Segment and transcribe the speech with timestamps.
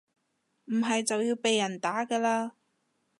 [0.65, 2.51] 唔係就要被人打㗎喇